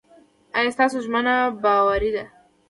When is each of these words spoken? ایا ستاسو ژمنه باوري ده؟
ایا 0.57 0.71
ستاسو 0.75 0.97
ژمنه 1.05 1.35
باوري 1.63 2.11
ده؟ 2.15 2.25